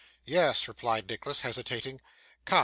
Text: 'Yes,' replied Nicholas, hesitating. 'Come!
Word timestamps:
'Yes,' 0.25 0.67
replied 0.67 1.07
Nicholas, 1.07 1.41
hesitating. 1.41 2.01
'Come! 2.43 2.59